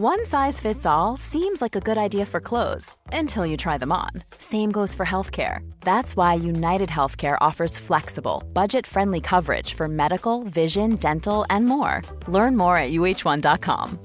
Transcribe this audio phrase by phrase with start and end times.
[0.00, 3.90] One size fits all seems like a good idea for clothes until you try them
[3.90, 4.10] on.
[4.38, 5.68] Same goes for healthcare.
[5.80, 12.02] That's why United Healthcare offers flexible, budget friendly coverage for medical, vision, dental, and more.
[12.28, 13.98] Learn more at uh1.com.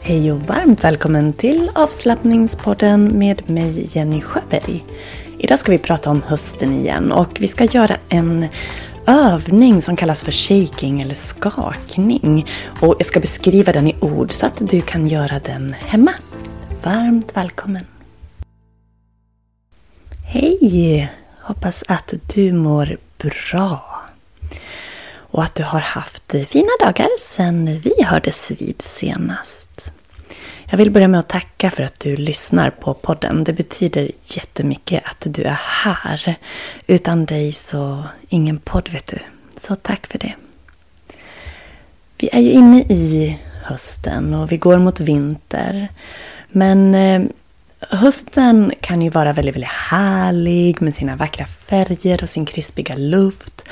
[0.00, 4.84] Hej och varmt välkommen till avslappningspodden med mig Jenny Sjöberg.
[5.38, 8.46] Idag ska vi prata om hösten igen och vi ska göra en
[9.06, 12.46] övning som kallas för shaking eller skakning.
[12.80, 16.12] Och jag ska beskriva den i ord så att du kan göra den hemma.
[16.82, 17.86] Varmt välkommen!
[20.26, 21.12] Hej!
[21.40, 24.02] Hoppas att du mår bra.
[25.14, 29.61] Och att du har haft fina dagar sedan vi hördes vid senast.
[30.72, 33.44] Jag vill börja med att tacka för att du lyssnar på podden.
[33.44, 36.36] Det betyder jättemycket att du är här.
[36.86, 39.18] Utan dig så ingen podd vet du.
[39.56, 40.34] Så tack för det.
[42.18, 45.88] Vi är ju inne i hösten och vi går mot vinter.
[46.48, 47.22] Men eh,
[47.80, 53.64] hösten kan ju vara väldigt, väldigt härlig med sina vackra färger och sin krispiga luft.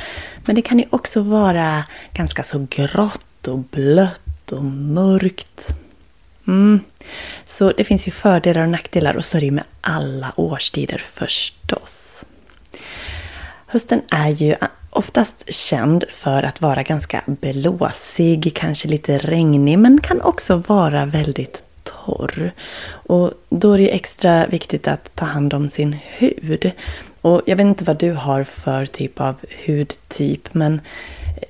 [0.45, 5.77] Men det kan ju också vara ganska så grått och blött och mörkt.
[6.51, 6.81] Mm.
[7.45, 10.99] Så det finns ju fördelar och nackdelar och så är det ju med alla årstider
[11.09, 12.25] förstås.
[13.67, 14.55] Hösten är ju
[14.91, 21.65] oftast känd för att vara ganska blåsig, kanske lite regnig, men kan också vara väldigt
[21.83, 22.53] torr.
[22.91, 26.71] Och då är det ju extra viktigt att ta hand om sin hud.
[27.21, 29.35] Och jag vet inte vad du har för typ av
[29.67, 30.81] hudtyp, men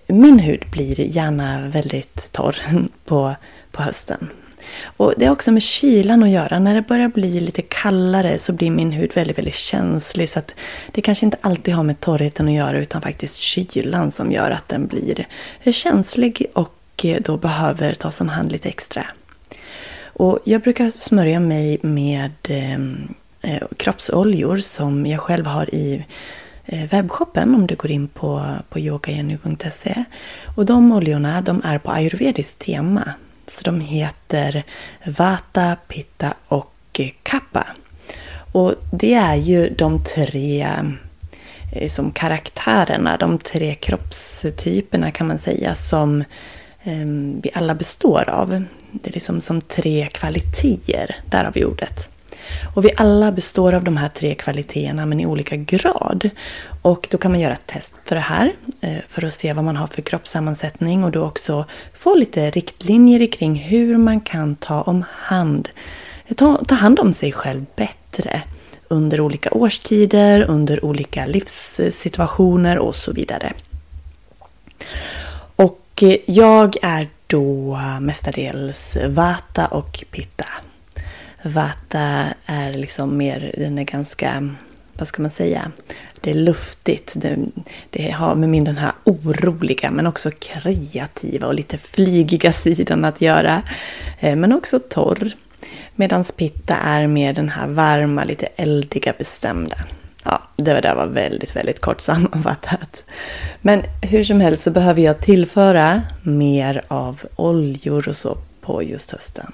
[0.06, 2.56] min hud blir gärna väldigt torr
[3.04, 3.34] på,
[3.70, 4.28] på hösten.
[4.96, 6.58] Och Det har också med kylan att göra.
[6.58, 10.28] När det börjar bli lite kallare så blir min hud väldigt, väldigt känslig.
[10.28, 10.54] Så att
[10.92, 14.68] det kanske inte alltid har med torrheten att göra utan faktiskt kylan som gör att
[14.68, 15.26] den blir
[15.72, 19.06] känslig och eh, då behöver tas om hand lite extra.
[20.20, 22.74] Och jag brukar smörja mig med eh,
[23.42, 26.04] eh kroppsoljor som jag själv har i
[26.64, 30.04] eh, webbshoppen om du går in på, på yogagenu.se.
[30.56, 33.14] Och de oljorna de är på ayurvediskt tema.
[33.50, 34.64] Så de heter
[35.04, 37.66] Vata, Pitta och Kappa.
[38.52, 40.68] Och det är ju de tre
[41.72, 46.24] eh, som karaktärerna, de tre kroppstyperna kan man säga som
[46.82, 48.64] ehm, vi alla består av.
[48.92, 52.10] Det är liksom som tre kvaliteter, där har vi ordet.
[52.74, 56.30] Och vi alla består av de här tre kvaliteterna men i olika grad.
[56.82, 59.64] Och då kan man göra ett test för det här eh, för att se vad
[59.64, 61.64] man har för kroppssammansättning och då också
[61.94, 65.68] få lite riktlinjer kring hur man kan ta om hand,
[66.26, 68.42] eh, ta, ta hand om sig själv bättre
[68.88, 73.52] under olika årstider, under olika livssituationer och så vidare.
[75.56, 80.46] Och eh, jag är då mestadels Vata och Pitta.
[81.42, 84.54] Vata är liksom mer, den är ganska,
[85.00, 85.72] vad ska man säga,
[86.20, 87.12] det är luftigt.
[87.16, 87.36] Det,
[87.90, 93.20] det har med min den här oroliga men också kreativa och lite flygiga sidan att
[93.20, 93.62] göra.
[94.20, 95.32] Eh, men också torr.
[95.94, 99.76] Medan Pitta är mer den här varma, lite eldiga, bestämda.
[100.24, 103.02] Ja, det där var väldigt, väldigt kort sammanfattat.
[103.60, 109.10] Men hur som helst så behöver jag tillföra mer av oljor och så på just
[109.10, 109.52] hösten.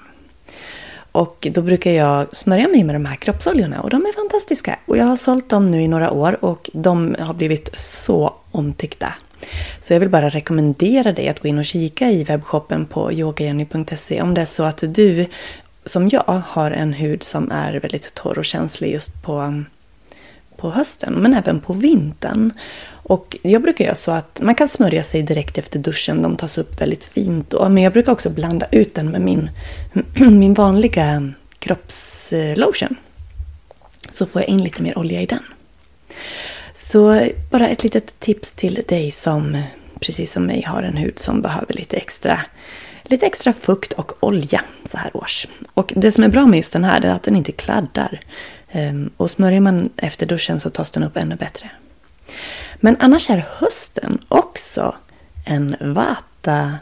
[1.17, 4.79] Och då brukar jag smörja mig med de här kroppsoljorna och de är fantastiska.
[4.85, 9.13] Och jag har sålt dem nu i några år och de har blivit så omtyckta.
[9.81, 14.21] Så jag vill bara rekommendera dig att gå in och kika i webbshoppen på yogajenny.se
[14.21, 15.25] om det är så att du,
[15.85, 19.63] som jag, har en hud som är väldigt torr och känslig just på,
[20.57, 22.51] på hösten, men även på vintern.
[22.89, 26.21] Och jag brukar göra så att man kan smörja sig direkt efter duschen.
[26.21, 27.69] De tas upp väldigt fint då.
[27.69, 29.49] Men jag brukar också blanda ut den med min,
[30.39, 32.95] min vanliga kroppslotion.
[34.09, 35.43] Så får jag in lite mer olja i den.
[36.73, 39.63] Så bara ett litet tips till dig som
[39.99, 42.39] precis som mig har en hud som behöver lite extra,
[43.03, 45.47] lite extra fukt och olja så här års.
[45.73, 48.21] Och det som är bra med just den här är att den inte kladdar.
[48.71, 51.69] Ehm, och smörjer man efter duschen så tas den upp ännu bättre.
[52.75, 54.95] Men annars är hösten också
[55.45, 56.75] en vata-säsong.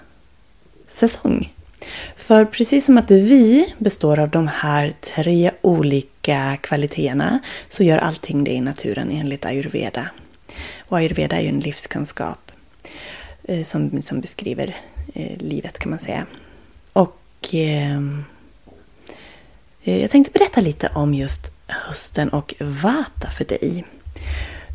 [2.15, 7.39] För precis som att vi består av de här tre olika kvaliteterna
[7.69, 10.09] så gör allting det i naturen enligt ayurveda.
[10.79, 12.51] Och ayurveda är ju en livskunskap
[13.43, 14.75] eh, som, som beskriver
[15.13, 16.25] eh, livet kan man säga.
[16.93, 17.19] Och
[17.51, 18.25] ehm,
[19.83, 23.85] eh, jag tänkte berätta lite om just hösten och vata för dig.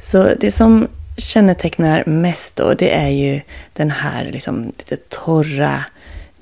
[0.03, 3.41] Så det som kännetecknar mest då, det är ju
[3.73, 5.85] den här liksom lite torra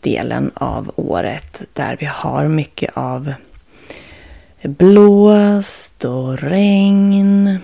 [0.00, 3.32] delen av året där vi har mycket av
[4.62, 7.58] blåst och regn.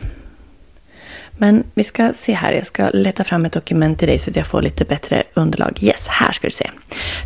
[1.38, 4.36] Men vi ska se här, jag ska leta fram ett dokument till dig så att
[4.36, 5.78] jag får lite bättre underlag.
[5.82, 6.70] Yes, här ska du se.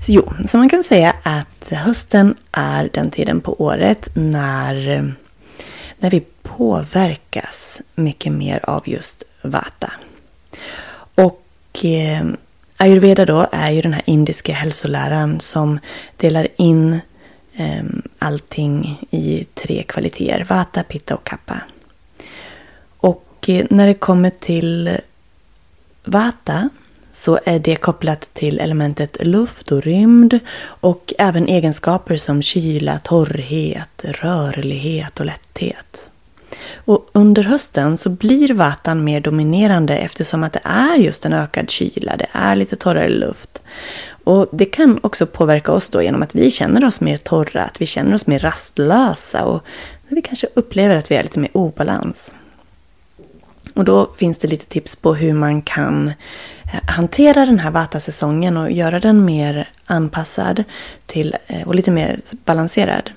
[0.06, 5.04] Så jo, så man kan säga att hösten är den tiden på året när,
[5.98, 9.92] när vi påverkas mycket mer av just vata.
[11.14, 12.26] Och eh,
[12.76, 15.78] ayurveda då är ju den här indiska hälsoläraren som
[16.16, 17.00] delar in
[17.54, 17.84] eh,
[18.18, 20.46] allting i tre kvaliteter.
[20.48, 21.60] Vata, pitta och kappa.
[22.98, 24.98] Och eh, när det kommer till
[26.04, 26.68] vata
[27.12, 34.04] så är det kopplat till elementet luft och rymd och även egenskaper som kyla, torrhet,
[34.04, 36.10] rörlighet och lätthet.
[36.74, 41.70] Och under hösten så blir vatan mer dominerande eftersom att det är just en ökad
[41.70, 43.62] kyla, det är lite torrare luft.
[44.24, 47.80] Och det kan också påverka oss då genom att vi känner oss mer torra, att
[47.80, 49.62] vi känner oss mer rastlösa och
[50.08, 52.34] vi kanske upplever att vi är lite mer obalans.
[53.74, 56.12] Och då finns det lite tips på hur man kan
[56.86, 60.64] hantera den här vata-säsongen och göra den mer anpassad
[61.06, 63.10] till, eh, och lite mer balanserad.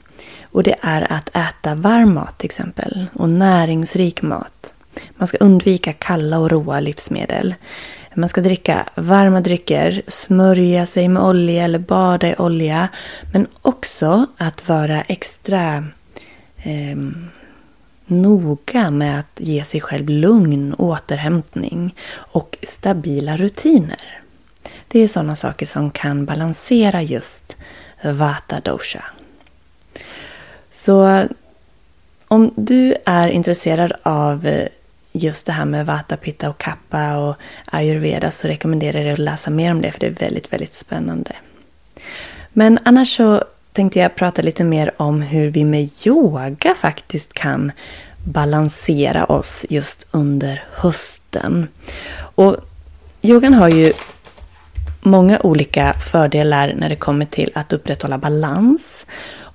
[0.44, 4.76] Och det är att äta varm mat till exempel och näringsrik mat.
[5.12, 7.56] Man ska undvika kalla och råa livsmedel.
[8.14, 12.88] Man ska dricka varma drycker, smörja sig med olja eller bada i olja.
[13.34, 15.86] Men också att vara extra
[16.58, 16.98] eh,
[18.12, 24.22] noga med att ge sig själv lugn, återhämtning och stabila rutiner.
[24.88, 27.58] Det är sådana saker som kan balansera just
[28.04, 29.04] Vata dosha.
[30.70, 31.26] Så
[32.28, 34.68] om du är intresserad av eh,
[35.12, 37.36] just det här med Vata, Pitta och Kappa och
[37.66, 40.74] ayurveda så rekommenderar jag dig att läsa mer om det för det är väldigt, väldigt
[40.74, 41.36] spännande.
[42.54, 47.72] Men annars så tänkte jag prata lite mer om hur vi med yoga faktiskt kan
[48.26, 51.68] balansera oss just under hösten.
[52.36, 52.58] Och
[53.22, 53.94] yogan har ju
[55.02, 59.06] många olika fördelar när det kommer till att upprätthålla balans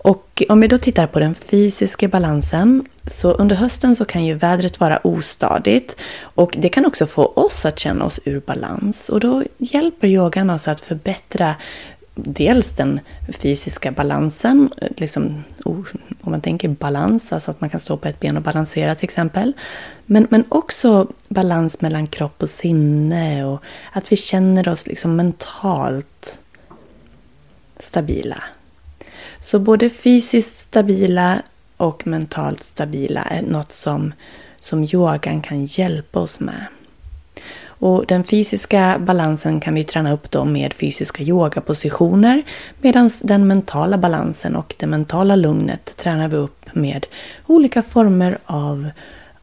[0.06, 4.34] och om vi då tittar på den fysiska balansen så under hösten så kan ju
[4.34, 9.20] vädret vara ostadigt och det kan också få oss att känna oss ur balans och
[9.20, 11.54] då hjälper yogan oss att förbättra
[12.16, 15.86] dels den fysiska balansen, liksom, oh,
[16.20, 19.04] om man tänker balans, alltså att man kan stå på ett ben och balansera till
[19.04, 19.52] exempel.
[20.06, 26.38] Men, men också balans mellan kropp och sinne och att vi känner oss liksom mentalt
[27.80, 28.42] stabila.
[29.40, 31.42] Så både fysiskt stabila
[31.76, 34.12] och mentalt stabila är något som,
[34.60, 36.66] som yogan kan hjälpa oss med.
[37.78, 42.42] Och den fysiska balansen kan vi träna upp då med fysiska yogapositioner
[42.80, 47.06] medan den mentala balansen och det mentala lugnet tränar vi upp med
[47.46, 48.88] olika former av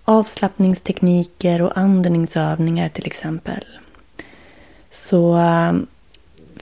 [0.06, 3.66] avslappningstekniker och andningsövningar till exempel.
[4.92, 5.74] Så eh,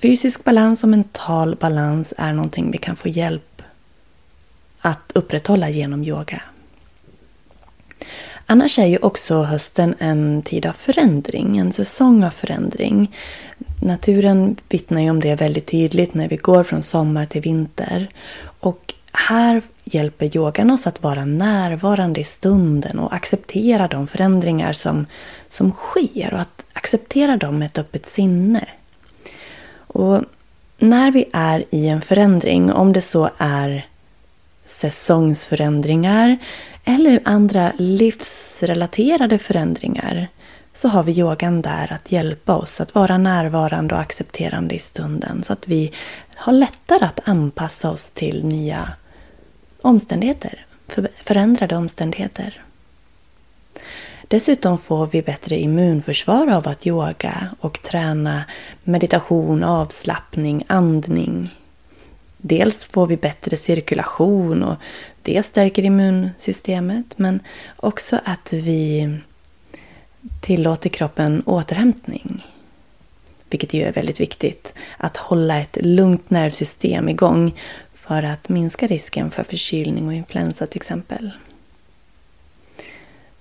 [0.01, 3.62] Fysisk balans och mental balans är någonting vi kan få hjälp
[4.80, 6.42] att upprätthålla genom yoga.
[8.51, 13.15] Annars är ju också hösten en tid av förändring, en säsong av förändring.
[13.81, 18.08] Naturen vittnar ju om det väldigt tydligt när vi går från sommar till vinter.
[18.60, 25.05] Och här hjälper yogan oss att vara närvarande i stunden och acceptera de förändringar som,
[25.50, 28.65] som sker och att acceptera dem med ett öppet sinne.
[29.75, 30.24] Och
[30.77, 33.86] när vi är i en förändring, om det så är
[34.65, 36.38] säsongsförändringar
[36.92, 40.28] eller andra livsrelaterade förändringar
[40.74, 45.44] så har vi yogan där att hjälpa oss att vara närvarande och accepterande i stunden
[45.44, 45.92] så att vi
[46.36, 48.90] har lättare att anpassa oss till nya
[49.82, 50.66] omständigheter,
[51.16, 52.64] förändrade omständigheter.
[54.28, 58.44] Dessutom får vi bättre immunförsvar av att yoga och träna
[58.84, 61.50] meditation, avslappning, andning.
[62.38, 64.76] Dels får vi bättre cirkulation och
[65.22, 67.40] det stärker immunsystemet men
[67.75, 69.10] också att vi
[70.42, 72.46] tillåter kroppen återhämtning.
[73.50, 74.74] Vilket ju är väldigt viktigt.
[74.98, 77.54] Att hålla ett lugnt nervsystem igång
[77.94, 81.32] för att minska risken för förkylning och influensa till exempel.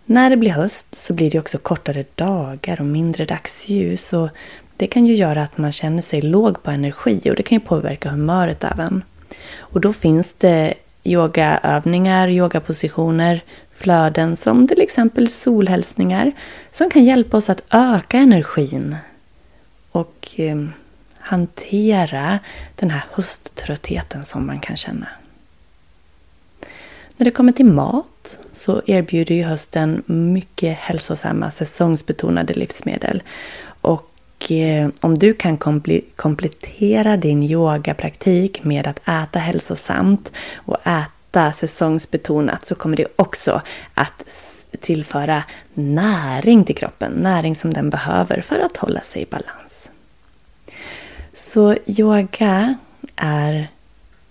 [0.05, 4.29] När det blir höst så blir det också kortare dagar och mindre dagsljus och
[4.77, 7.65] det kan ju göra att man känner sig låg på energi och det kan ju
[7.65, 9.03] påverka humöret även.
[9.59, 13.41] Och då finns det yogaövningar, yogapositioner,
[13.73, 16.33] flöden som till exempel solhälsningar
[16.71, 18.97] som kan hjälpa oss att öka energin
[19.91, 20.57] och eh,
[21.19, 22.39] hantera
[22.77, 25.07] den här hösttröttheten som man kan känna.
[27.17, 33.23] När det kommer till mat så erbjuder ju hösten mycket hälsosamma säsongsbetonade livsmedel.
[34.41, 35.59] Och eh, om du kan
[36.17, 43.63] komplettera din yogapraktik med att äta hälsosamt och äta säsongsbetonat så kommer det också
[43.95, 44.25] att
[44.81, 45.43] tillföra
[45.75, 47.13] näring till kroppen.
[47.13, 49.91] Näring som den behöver för att hålla sig i balans.
[51.35, 52.75] Så yoga
[53.17, 53.69] är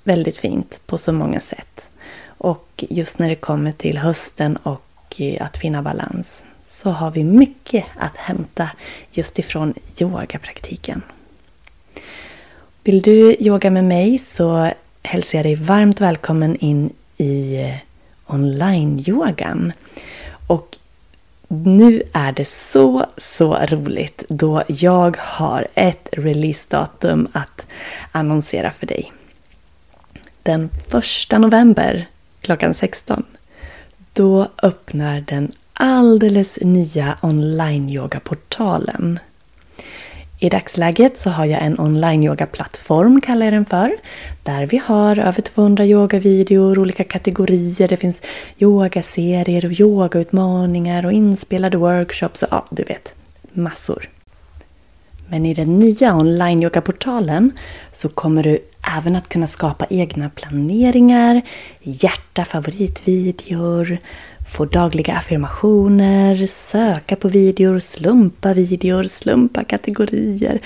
[0.03, 1.89] väldigt fint på så många sätt.
[2.25, 6.43] Och just när det kommer till hösten och eh, att finna balans
[6.83, 8.69] så har vi mycket att hämta
[9.11, 11.01] just ifrån yogapraktiken.
[12.83, 14.71] Vill du yoga med mig så
[15.03, 17.75] hälsar jag dig varmt välkommen in i eh,
[18.25, 19.73] online-yogan.
[20.47, 20.77] Och
[21.47, 27.65] nu är det så, så roligt då jag har ett releasedatum att
[28.11, 29.13] annonsera för dig.
[30.43, 30.69] Den
[31.31, 32.07] 1 november
[32.41, 33.23] klockan 16.
[34.13, 39.19] Då öppnar den alldeles nya online-yoga-portalen.
[40.39, 43.91] I dagsläget så har jag en online-yoga-plattform, kallar jag den för.
[44.43, 47.87] Där vi har över 200 yogavideor, olika kategorier.
[47.87, 48.21] Det finns
[48.59, 53.13] yogaserier och yogautmaningar och inspelade workshops och ja, du vet,
[53.53, 54.09] massor.
[55.29, 57.51] Men i den nya online-yogaportalen
[57.91, 58.59] så kommer du
[58.97, 61.41] även att kunna skapa egna planeringar,
[61.81, 63.97] hjärta favoritvideor,
[64.49, 70.59] få dagliga affirmationer, söka på videor, slumpa videor, slumpa kategorier.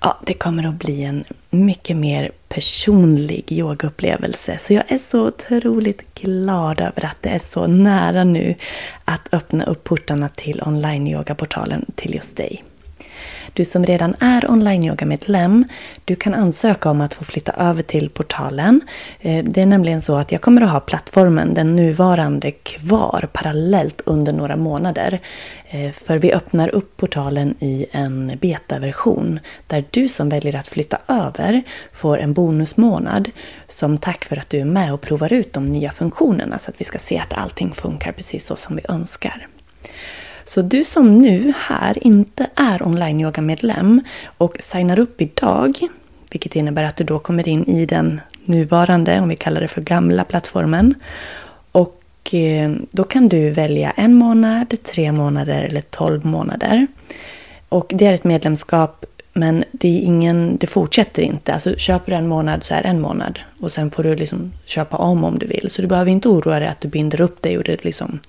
[0.00, 4.58] Ja, det kommer att bli en mycket mer personlig yogaupplevelse.
[4.58, 8.54] Så jag är så otroligt glad över att det är så nära nu
[9.04, 12.64] att öppna upp portarna till online-yogaportalen till just dig.
[13.52, 15.64] Du som redan är online-yoga-medlem,
[16.04, 18.80] du kan ansöka om att få flytta över till portalen.
[19.20, 24.02] Eh, det är nämligen så att jag kommer att ha plattformen, den nuvarande, kvar parallellt
[24.04, 25.20] under några månader.
[25.68, 30.98] Eh, för vi öppnar upp portalen i en betaversion där du som väljer att flytta
[31.08, 33.30] över får en bonusmånad
[33.68, 36.80] som tack för att du är med och provar ut de nya funktionerna så att
[36.80, 39.48] vi ska se att allting funkar precis så som vi önskar.
[40.50, 44.00] Så du som nu här inte är online-yoga-medlem
[44.38, 45.78] och signar upp idag,
[46.30, 49.80] vilket innebär att du då kommer in i den nuvarande, om vi kallar det för
[49.80, 50.94] gamla plattformen.
[51.72, 56.86] Och eh, då kan du välja en månad, tre månader eller tolv månader.
[57.68, 61.54] Och det är ett medlemskap men det, är ingen, det fortsätter inte.
[61.54, 63.40] Alltså köper du en månad så är det en månad.
[63.60, 65.70] Och sen får du liksom köpa om om du vill.
[65.70, 68.20] Så du behöver inte oroa dig att du binder upp dig och det liksom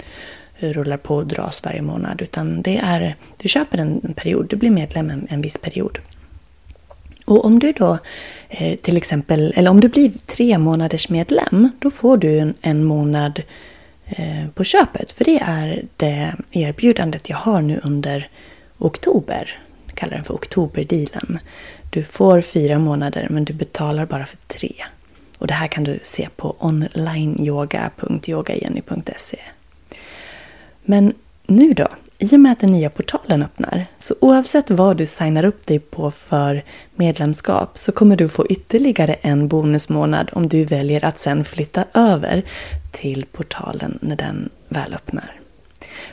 [0.62, 2.22] rullar på och dras varje månad.
[2.22, 6.00] Utan det är, du köper en, period, du blir medlem en, en viss period.
[7.26, 7.98] Och om du då
[8.50, 12.84] eh, till exempel, eller om du blir tre månaders medlem, då får du en, en
[12.84, 13.42] månad
[14.06, 15.12] eh, på köpet.
[15.12, 18.30] För det är det erbjudandet jag har nu under
[18.78, 19.60] oktober.
[19.86, 21.40] Jag kallar den för oktoberdealen.
[21.90, 24.74] Du får fyra månader men du betalar bara för tre.
[25.38, 29.40] Och det här kan du se på onlineyoga.yogajenny.se.
[30.84, 31.14] Men
[31.48, 31.88] nu då?
[32.20, 35.80] I och med att den nya portalen öppnar, så oavsett vad du signar upp dig
[35.80, 36.64] på för
[36.96, 42.44] medlemskap så kommer du få ytterligare en bonusmånad om du väljer att sen flytta över
[42.92, 45.42] till portalen när den väl öppnar.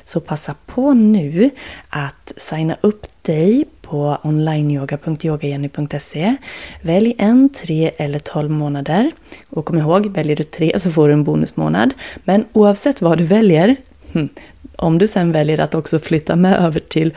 [0.05, 1.51] Så passa på nu
[1.89, 6.37] att signa upp dig på onlineyoga.yogajenny.se.
[6.83, 9.11] Välj en, tre eller tolv månader.
[9.51, 11.95] Och kom ihåg, väljer du tre så får du en bonusmånad.
[12.25, 13.77] Men oavsett vad du väljer,
[14.13, 14.29] Hmm.
[14.77, 17.15] om du sen väljer att också flytta med över till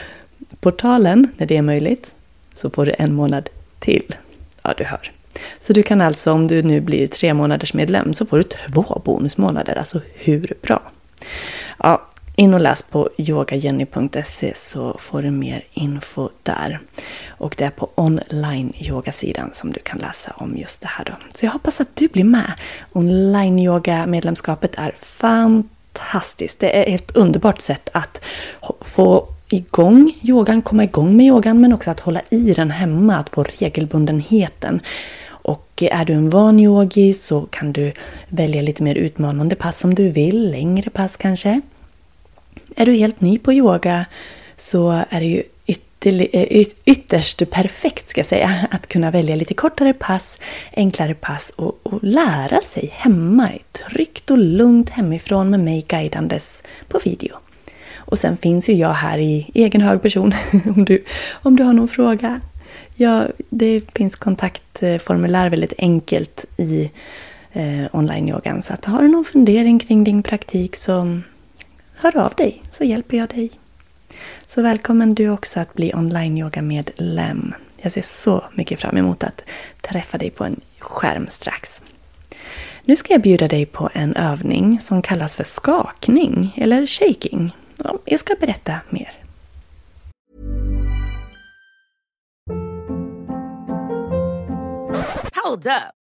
[0.59, 2.13] portalen när det är möjligt,
[2.55, 4.15] så får du en månad till.
[4.61, 5.11] Ja, du hör.
[5.59, 9.01] Så du kan alltså, om du nu blir tre månaders medlem, så får du två
[9.05, 9.75] bonusmånader.
[9.75, 10.81] Alltså hur bra?
[11.79, 16.79] Ja, in och läs på yogajenny.se så får du mer info där.
[17.29, 21.13] Och det är på online-yogasidan som du kan läsa om just det här då.
[21.33, 22.53] Så jag hoppas att du blir med.
[22.91, 25.80] Online-yoga-medlemskapet är fantastiskt.
[26.57, 28.21] Det är ett underbart sätt att
[28.81, 33.29] få igång yogan, komma igång med yogan men också att hålla i den hemma, att
[33.29, 34.81] få regelbundenheten.
[35.27, 37.91] Och är du en van yogi så kan du
[38.27, 41.61] välja lite mer utmanande pass om du vill, längre pass kanske.
[42.75, 44.05] Är du helt ny på yoga
[44.55, 45.43] så är det ju
[46.05, 50.39] eh, ytterst perfekt ska jag säga att kunna välja lite kortare pass,
[50.73, 56.99] enklare pass och, och lära sig hemma tryggt och lugnt hemifrån med mig guidandes på
[56.99, 57.37] video.
[57.95, 60.33] Och sen finns ju jag här i egen hög person
[60.75, 62.41] om du, om du har någon fråga.
[62.95, 66.91] Ja, det finns kontaktformulär väldigt enkelt i
[67.53, 68.61] eh, online-yogan.
[68.61, 71.19] Så att har du någon fundering kring din praktik så
[71.95, 73.60] hör av dig så hjälper jag dig.
[74.47, 77.53] Så välkommen du också att bli online-yoga-medlem.
[77.81, 79.41] Jag ser så mycket fram emot att
[79.81, 81.81] träffa dig på en skärm strax.
[82.85, 87.55] Nu ska jag bjuda dig på en övning som kallas för skakning eller shaking.
[88.05, 89.11] Jag ska berätta mer.
[95.43, 96.00] Hold up.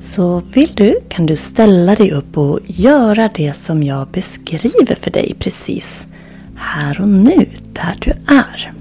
[0.00, 5.10] Så vill du kan du ställa dig upp och göra det som jag beskriver för
[5.10, 6.06] dig precis
[6.56, 8.72] här och nu, där du är.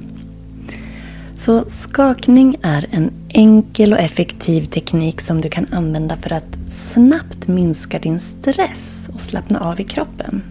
[1.36, 7.48] Så skakning är en enkel och effektiv teknik som du kan använda för att snabbt
[7.48, 10.42] minska din stress och slappna av i kroppen.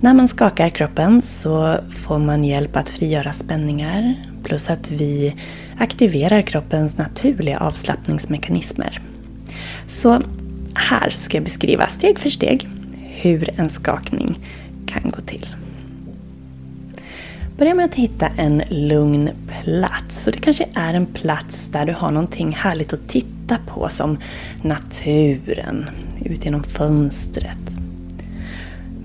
[0.00, 5.34] När man skakar kroppen så får man hjälp att frigöra spänningar plus att vi
[5.78, 9.07] aktiverar kroppens naturliga avslappningsmekanismer.
[9.88, 10.22] Så
[10.74, 12.68] här ska jag beskriva steg för steg
[13.20, 14.38] hur en skakning
[14.86, 15.46] kan gå till.
[17.58, 20.26] Börja med att hitta en lugn plats.
[20.26, 24.18] Och det kanske är en plats där du har någonting härligt att titta på som
[24.62, 25.90] naturen,
[26.24, 27.80] ut genom fönstret.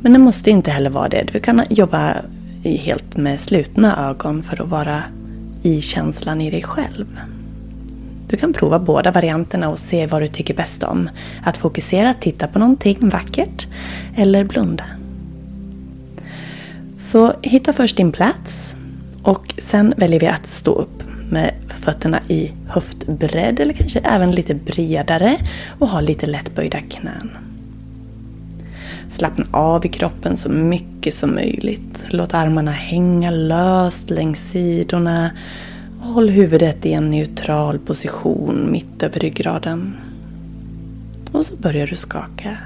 [0.02, 1.30] Men det måste inte heller vara det.
[1.34, 2.16] Du kan jobba
[2.64, 5.04] helt med slutna ögon för att vara
[5.64, 7.20] i känslan i dig själv.
[8.34, 11.10] Du kan prova båda varianterna och se vad du tycker bäst om.
[11.44, 13.68] Att fokusera, titta på någonting vackert
[14.16, 14.84] eller blunda.
[16.98, 18.76] Så hitta först din plats
[19.24, 24.56] och sen väljer vi att stå upp med fötterna i höftbredd eller kanske även lite
[24.56, 25.38] bredare
[25.80, 27.32] och ha lite lättböjda knän.
[29.12, 32.06] Slappna av i kroppen så mycket som möjligt.
[32.10, 35.32] Låt armarna hänga löst längs sidorna
[36.04, 39.98] Håll huvudet i en neutral position mitt över ryggraden.
[41.32, 42.58] Och så börjar du skaka.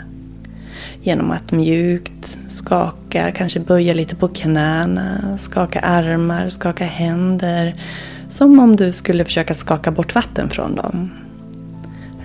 [1.02, 7.82] Genom att mjukt skaka, kanske böja lite på knäna, skaka armar, skaka händer.
[8.30, 11.10] Som om du skulle försöka skaka bort vatten från dem.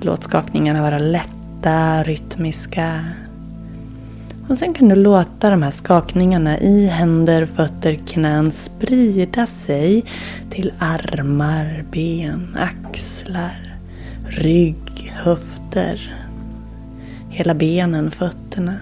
[0.01, 3.05] Låt skakningarna vara lätta, rytmiska.
[4.49, 10.05] Och sen kan du låta de här skakningarna i händer, fötter, knän sprida sig
[10.51, 13.77] till armar, ben, axlar,
[14.29, 16.25] rygg, höfter.
[17.31, 18.75] Hela benen, fötterna.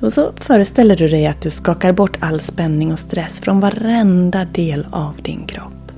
[0.00, 4.44] Och så föreställer du dig att du skakar bort all spänning och stress från varenda
[4.44, 5.92] del av din kropp.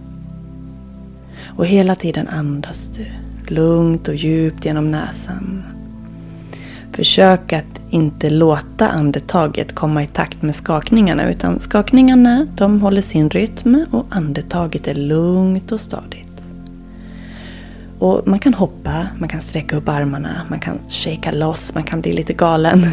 [1.56, 3.06] Och hela tiden andas du
[3.54, 5.75] lugnt och djupt genom näsan.
[6.96, 13.30] Försök att inte låta andetaget komma i takt med skakningarna utan skakningarna de håller sin
[13.30, 16.42] rytm och andetaget är lugnt och stadigt.
[17.98, 22.00] Och man kan hoppa, man kan sträcka upp armarna, man kan shaka loss, man kan
[22.00, 22.86] bli lite galen.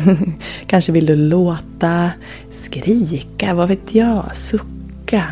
[0.66, 2.12] Kanske vill du låta,
[2.52, 5.24] skrika, vad vet jag, sucka.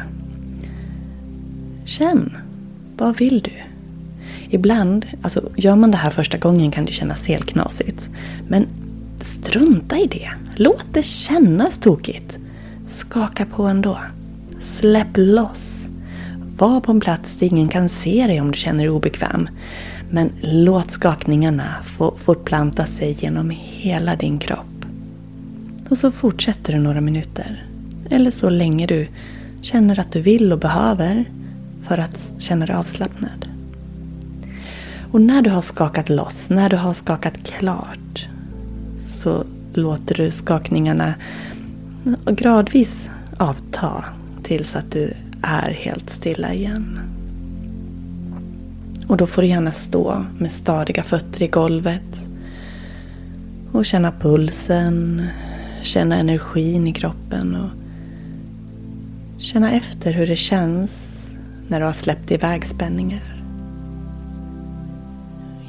[1.86, 2.38] Känn,
[2.98, 3.71] vad vill du?
[4.54, 8.10] Ibland, alltså gör man det här första gången kan det kännas helt knasigt.
[8.48, 8.68] Men
[9.22, 10.30] strunta i det.
[10.56, 12.38] Låt det kännas tokigt.
[12.86, 13.98] Skaka på ändå.
[14.60, 15.88] Släpp loss.
[16.58, 19.50] Var på en plats där ingen kan se dig om du känner dig obekväm.
[20.10, 24.86] Men låt skakningarna få fortplanta sig genom hela din kropp.
[25.90, 27.66] Och så fortsätter du några minuter.
[28.10, 29.08] Eller så länge du
[29.62, 31.26] känner att du vill och behöver
[31.88, 33.41] för att känna dig avslappnad.
[35.12, 38.28] Och när du har skakat loss, när du har skakat klart
[39.00, 39.44] så
[39.74, 41.14] låter du skakningarna
[42.26, 44.06] gradvis avta
[44.44, 47.00] tills att du är helt stilla igen.
[49.08, 52.28] Och då får du gärna stå med stadiga fötter i golvet
[53.72, 55.28] och känna pulsen,
[55.82, 57.70] känna energin i kroppen och
[59.42, 61.18] känna efter hur det känns
[61.68, 63.31] när du har släppt iväg spänningar.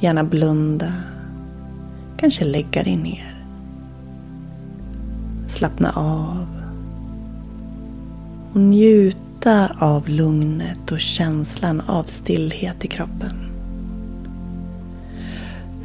[0.03, 0.93] Gärna blunda,
[2.17, 3.35] kanske lägga dig ner.
[5.47, 6.47] Slappna av
[8.53, 13.31] och njuta av lugnet och känslan av stillhet i kroppen.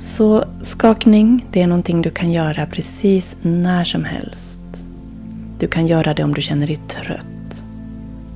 [0.01, 4.61] Så skakning, det är någonting du kan göra precis när som helst.
[5.59, 7.65] Du kan göra det om du känner dig trött,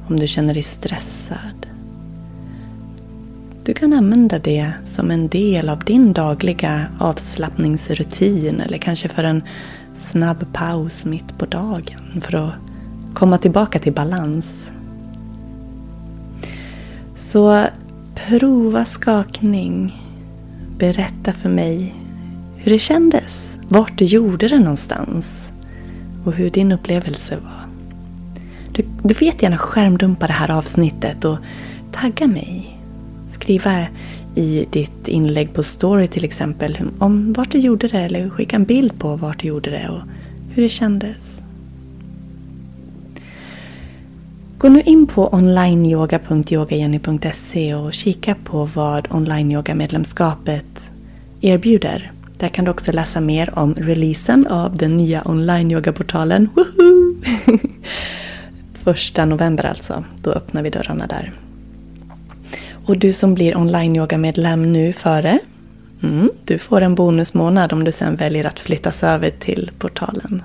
[0.09, 1.62] om du känner dig stressad.
[3.65, 9.43] Du kan använda det som en del av din dagliga avslappningsrutin eller kanske för en
[9.95, 12.53] snabb paus mitt på dagen för att
[13.15, 14.71] komma tillbaka till balans.
[17.17, 17.65] Så
[18.15, 20.03] prova skakning.
[20.79, 21.95] Berätta för mig
[22.57, 23.57] hur det kändes.
[23.69, 25.53] Vart du gjorde det någonstans.
[26.25, 27.67] Och hur din upplevelse var.
[28.73, 31.39] Du, du får jättegärna skärmdumpa det här avsnittet och
[31.93, 32.82] tagga mig.
[33.43, 33.87] Skriva
[34.35, 38.65] i ditt inlägg på story till exempel om vart du gjorde det eller skicka en
[38.65, 40.01] bild på vart du gjorde det och
[40.55, 41.41] hur det kändes.
[44.59, 50.93] Gå nu in på onlineyoga.yogajenny.se och kika på vad onlineyogamedlemskapet
[51.41, 52.13] erbjuder.
[52.39, 56.49] Där kan du också läsa mer om releasen av den nya onlineyogaportalen.
[58.73, 60.05] Första november alltså.
[60.23, 61.33] Då öppnar vi dörrarna där.
[62.87, 65.39] Och du som blir online-yoga-medlem nu före,
[66.03, 70.43] mm, du får en bonusmånad om du sen väljer att flyttas över till portalen.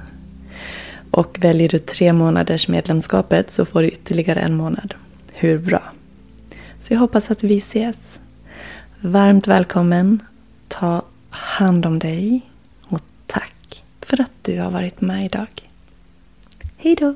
[1.11, 4.93] Och väljer du tre månaders medlemskapet så får du ytterligare en månad.
[5.33, 5.81] Hur bra?
[6.81, 8.19] Så jag hoppas att vi ses.
[9.01, 10.19] Varmt välkommen.
[10.67, 12.41] Ta hand om dig.
[12.83, 15.69] Och tack för att du har varit med idag.
[16.77, 17.15] Hej då!